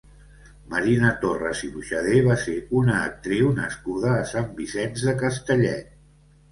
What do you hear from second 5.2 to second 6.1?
Castellet.